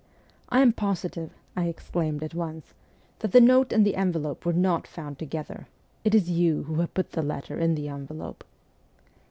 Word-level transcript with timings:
'I 0.49 0.61
am 0.61 0.73
positive,' 0.73 1.29
I 1.55 1.65
exclaimed 1.67 2.23
at 2.23 2.33
once,' 2.33 2.73
that 3.19 3.33
the 3.33 3.39
note 3.39 3.71
and 3.71 3.85
the 3.85 3.95
envelope 3.95 4.47
were 4.47 4.51
not 4.51 4.87
found 4.87 5.19
together! 5.19 5.67
It 6.03 6.15
is 6.15 6.27
you 6.27 6.63
who 6.63 6.79
have 6.81 6.95
put 6.95 7.11
the 7.11 7.21
letter 7.21 7.59
in 7.59 7.75
the 7.75 7.87
envelope.' 7.87 8.43